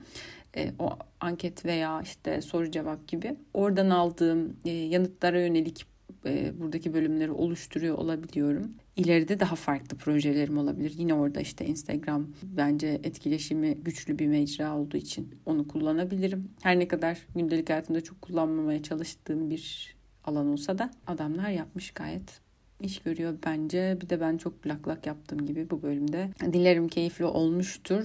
E, 0.56 0.73
o 0.78 0.90
anket 1.20 1.64
veya 1.64 2.00
işte 2.02 2.40
soru 2.40 2.70
cevap 2.70 3.08
gibi 3.08 3.37
oradan 3.54 3.90
aldığım 3.90 4.56
e, 4.64 4.70
yanıtlara 4.70 5.40
yönelik 5.40 5.87
e, 6.26 6.61
buradaki 6.61 6.94
bölümleri 6.94 7.30
oluşturuyor 7.30 7.99
olabiliyorum. 7.99 8.73
İleride 8.96 9.40
daha 9.40 9.54
farklı 9.54 9.96
projelerim 9.96 10.58
olabilir. 10.58 10.94
Yine 10.96 11.14
orada 11.14 11.40
işte 11.40 11.66
Instagram 11.66 12.28
bence 12.42 13.00
etkileşimi 13.02 13.75
güçlü 13.75 14.18
bir 14.18 14.26
mecra 14.26 14.78
olduğu 14.78 14.96
için 14.96 15.34
onu 15.46 15.68
kullanabilirim. 15.68 16.50
Her 16.62 16.78
ne 16.78 16.88
kadar 16.88 17.18
gündelik 17.37 17.70
hayatımda 17.70 18.00
çok 18.00 18.23
kullanmamaya 18.23 18.82
çalıştığım 18.82 19.50
bir 19.50 19.94
alan 20.25 20.46
olsa 20.46 20.78
da 20.78 20.90
adamlar 21.06 21.50
yapmış 21.50 21.90
gayet 21.90 22.44
iş 22.85 22.99
görüyor 22.99 23.35
bence. 23.47 23.99
Bir 24.00 24.09
de 24.09 24.21
ben 24.21 24.37
çok 24.37 24.67
lak 24.67 24.88
lak 24.88 25.07
yaptığım 25.07 25.47
gibi 25.47 25.71
bu 25.71 25.83
bölümde. 25.83 26.31
Dilerim 26.53 26.88
keyifli 26.88 27.25
olmuştur. 27.25 28.05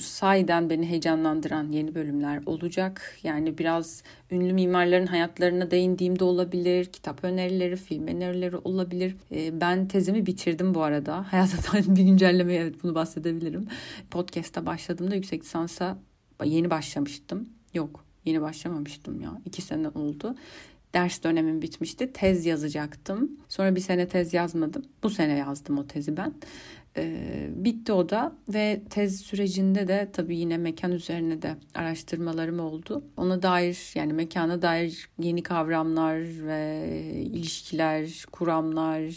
Sayden 0.00 0.70
beni 0.70 0.86
heyecanlandıran 0.86 1.70
yeni 1.70 1.94
bölümler 1.94 2.42
olacak. 2.46 3.18
Yani 3.22 3.58
biraz 3.58 4.02
ünlü 4.30 4.52
mimarların 4.52 5.06
hayatlarına 5.06 5.70
değindiğimde 5.70 6.24
olabilir. 6.24 6.84
Kitap 6.84 7.24
önerileri, 7.24 7.76
film 7.76 8.06
önerileri 8.06 8.56
olabilir. 8.56 9.16
Ee, 9.32 9.60
ben 9.60 9.88
tezimi 9.88 10.26
bitirdim 10.26 10.74
bu 10.74 10.82
arada. 10.82 11.26
Hayatımdan 11.32 11.96
bir 11.96 12.02
güncellemeye 12.02 12.60
evet 12.60 12.74
bunu 12.82 12.94
bahsedebilirim. 12.94 13.68
Podcast'a 14.10 14.66
başladığımda 14.66 15.14
yüksek 15.14 15.42
lisansa 15.42 15.98
yeni 16.44 16.70
başlamıştım. 16.70 17.48
Yok 17.74 18.04
yeni 18.24 18.42
başlamamıştım 18.42 19.20
ya. 19.20 19.40
iki 19.44 19.62
sene 19.62 19.88
oldu 19.88 20.34
ders 20.94 21.24
dönemim 21.24 21.62
bitmişti. 21.62 22.12
Tez 22.12 22.46
yazacaktım. 22.46 23.30
Sonra 23.48 23.74
bir 23.76 23.80
sene 23.80 24.08
tez 24.08 24.34
yazmadım. 24.34 24.84
Bu 25.02 25.10
sene 25.10 25.38
yazdım 25.38 25.78
o 25.78 25.86
tezi 25.86 26.16
ben. 26.16 26.34
Ee, 26.96 27.48
bitti 27.50 27.92
o 27.92 28.08
da 28.08 28.32
ve 28.48 28.82
tez 28.90 29.20
sürecinde 29.20 29.88
de 29.88 30.08
tabii 30.12 30.36
yine 30.36 30.58
mekan 30.58 30.92
üzerine 30.92 31.42
de 31.42 31.56
araştırmalarım 31.74 32.60
oldu. 32.60 33.04
Ona 33.16 33.42
dair 33.42 33.92
yani 33.94 34.12
mekana 34.12 34.62
dair 34.62 35.08
yeni 35.18 35.42
kavramlar 35.42 36.18
ve 36.46 36.90
ilişkiler, 37.14 38.24
kuramlar, 38.32 39.08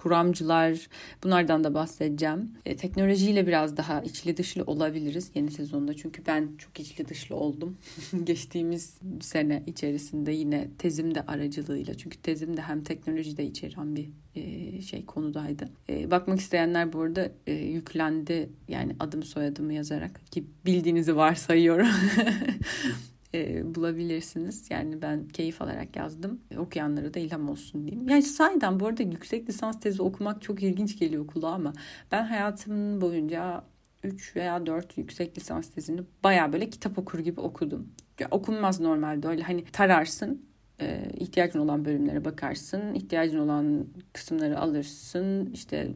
kuramcılar 0.00 0.88
bunlardan 1.24 1.64
da 1.64 1.74
bahsedeceğim. 1.74 2.52
E, 2.66 2.76
teknolojiyle 2.76 3.46
biraz 3.46 3.76
daha 3.76 4.00
içli 4.00 4.36
dışlı 4.36 4.62
olabiliriz 4.62 5.30
yeni 5.34 5.50
sezonda. 5.50 5.94
Çünkü 5.94 6.26
ben 6.26 6.48
çok 6.58 6.80
içli 6.80 7.08
dışlı 7.08 7.36
oldum. 7.36 7.76
Geçtiğimiz 8.24 8.98
sene 9.20 9.62
içerisinde 9.66 10.32
yine 10.32 10.68
tezim 10.78 11.14
de 11.14 11.22
aracılığıyla. 11.22 11.94
Çünkü 11.94 12.18
tezim 12.18 12.56
de 12.56 12.62
hem 12.62 12.84
teknolojide 12.84 13.44
içeren 13.44 13.96
bir 13.96 14.08
e, 14.34 14.82
şey 14.82 15.06
konudaydı. 15.06 15.68
E, 15.88 16.10
bakmak 16.10 16.40
isteyenler 16.40 16.92
bu 16.92 17.00
arada 17.00 17.32
e, 17.46 17.52
yüklendi 17.52 18.50
yani 18.68 18.96
adım 19.00 19.22
soyadımı 19.22 19.72
yazarak 19.72 20.20
ki 20.30 20.44
bildiğinizi 20.66 21.16
varsayıyorum. 21.16 21.88
e, 23.34 23.74
bulabilirsiniz. 23.74 24.70
Yani 24.70 25.02
ben 25.02 25.28
keyif 25.28 25.62
alarak 25.62 25.96
yazdım. 25.96 26.40
Okuyanlara 26.58 27.14
da 27.14 27.20
ilham 27.20 27.48
olsun 27.48 27.86
diyeyim. 27.86 28.08
Yani 28.08 28.22
sahiden 28.22 28.80
bu 28.80 28.86
arada 28.86 29.02
yüksek 29.02 29.48
lisans 29.48 29.80
tezi 29.80 30.02
okumak 30.02 30.42
çok 30.42 30.62
ilginç 30.62 30.98
geliyor 30.98 31.26
kulağa 31.26 31.52
ama 31.52 31.72
ben 32.12 32.24
hayatım 32.24 33.00
boyunca 33.00 33.64
3 34.04 34.36
veya 34.36 34.66
4 34.66 34.98
yüksek 34.98 35.38
lisans 35.38 35.70
tezini 35.70 36.00
baya 36.24 36.52
böyle 36.52 36.70
kitap 36.70 36.98
okur 36.98 37.18
gibi 37.18 37.40
okudum. 37.40 37.88
Ya, 38.18 38.28
okunmaz 38.30 38.80
normalde 38.80 39.28
öyle 39.28 39.42
hani 39.42 39.64
tararsın 39.64 40.50
e, 40.80 41.10
ihtiyacın 41.16 41.58
olan 41.58 41.84
bölümlere 41.84 42.24
bakarsın, 42.24 42.94
ihtiyacın 42.94 43.38
olan 43.38 43.86
kısımları 44.12 44.58
alırsın, 44.58 45.50
işte 45.52 45.92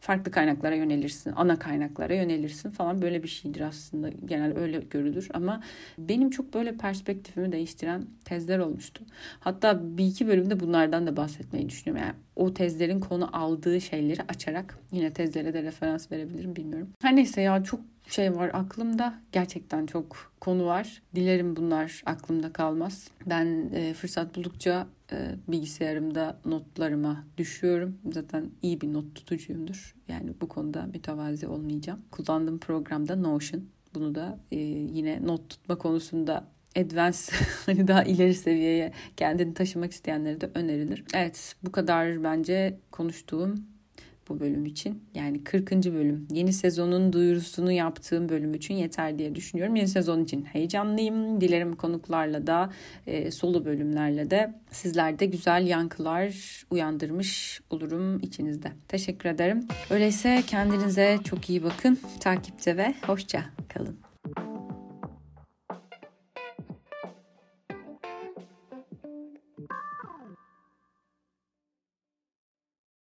farklı 0.00 0.30
kaynaklara 0.30 0.74
yönelirsin, 0.74 1.32
ana 1.36 1.58
kaynaklara 1.58 2.14
yönelirsin 2.14 2.70
falan 2.70 3.02
böyle 3.02 3.22
bir 3.22 3.28
şeydir 3.28 3.60
aslında. 3.60 4.08
Genel 4.08 4.58
öyle 4.58 4.78
görülür 4.78 5.28
ama 5.34 5.62
benim 5.98 6.30
çok 6.30 6.54
böyle 6.54 6.76
perspektifimi 6.76 7.52
değiştiren 7.52 8.06
tezler 8.24 8.58
olmuştu. 8.58 9.04
Hatta 9.40 9.98
bir 9.98 10.06
iki 10.06 10.26
bölümde 10.26 10.60
bunlardan 10.60 11.06
da 11.06 11.16
bahsetmeyi 11.16 11.68
düşünüyorum. 11.68 12.06
Yani 12.06 12.16
o 12.36 12.54
tezlerin 12.54 13.00
konu 13.00 13.36
aldığı 13.36 13.80
şeyleri 13.80 14.22
açarak 14.28 14.78
yine 14.92 15.12
tezlere 15.12 15.54
de 15.54 15.62
referans 15.62 16.12
verebilirim 16.12 16.56
bilmiyorum. 16.56 16.88
Her 17.02 17.16
neyse 17.16 17.40
ya 17.40 17.64
çok 17.64 17.80
şey 18.08 18.36
var 18.36 18.50
aklımda. 18.52 19.14
Gerçekten 19.32 19.86
çok 19.86 20.32
konu 20.40 20.66
var. 20.66 21.02
Dilerim 21.14 21.56
bunlar 21.56 22.02
aklımda 22.06 22.52
kalmaz. 22.52 23.08
Ben 23.26 23.70
e, 23.74 23.94
fırsat 23.94 24.36
buldukça 24.36 24.86
e, 25.12 25.34
bilgisayarımda 25.48 26.40
notlarıma 26.44 27.24
düşüyorum. 27.36 27.98
Zaten 28.12 28.50
iyi 28.62 28.80
bir 28.80 28.92
not 28.92 29.14
tutucuyumdur. 29.14 29.94
Yani 30.08 30.30
bu 30.40 30.48
konuda 30.48 30.82
mütevazi 30.82 31.46
olmayacağım. 31.46 32.00
Kullandığım 32.10 32.58
programda 32.58 33.16
Notion. 33.16 33.64
Bunu 33.94 34.14
da 34.14 34.38
e, 34.52 34.56
yine 34.58 35.26
not 35.26 35.50
tutma 35.50 35.78
konusunda 35.78 36.44
advance 36.76 37.18
hani 37.66 37.88
daha 37.88 38.02
ileri 38.02 38.34
seviyeye 38.34 38.92
kendini 39.16 39.54
taşımak 39.54 39.92
isteyenlere 39.92 40.40
de 40.40 40.50
önerilir. 40.54 41.04
Evet 41.14 41.54
bu 41.62 41.72
kadar 41.72 42.24
bence 42.24 42.78
konuştuğum 42.90 43.66
bu 44.28 44.40
bölüm 44.40 44.66
için. 44.66 45.02
Yani 45.14 45.44
40. 45.44 45.70
bölüm. 45.72 46.28
Yeni 46.32 46.52
sezonun 46.52 47.12
duyurusunu 47.12 47.72
yaptığım 47.72 48.28
bölüm 48.28 48.54
için 48.54 48.74
yeter 48.74 49.18
diye 49.18 49.34
düşünüyorum. 49.34 49.76
Yeni 49.76 49.88
sezon 49.88 50.24
için 50.24 50.44
heyecanlıyım. 50.44 51.40
Dilerim 51.40 51.76
konuklarla 51.76 52.46
da 52.46 52.72
e, 53.06 53.30
solo 53.30 53.64
bölümlerle 53.64 54.30
de 54.30 54.54
sizlerde 54.70 55.26
güzel 55.26 55.66
yankılar 55.66 56.64
uyandırmış 56.70 57.60
olurum 57.70 58.18
içinizde. 58.18 58.72
Teşekkür 58.88 59.28
ederim. 59.28 59.68
Öyleyse 59.90 60.42
kendinize 60.46 61.18
çok 61.24 61.50
iyi 61.50 61.62
bakın. 61.62 61.98
Takipte 62.20 62.76
ve 62.76 62.94
hoşça 63.06 63.44
kalın. 63.68 64.07